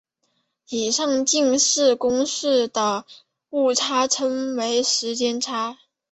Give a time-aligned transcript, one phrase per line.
[0.69, 3.05] 以上近似公式的
[3.51, 5.77] 误差称为时间差。